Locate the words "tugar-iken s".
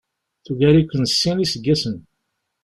0.45-1.13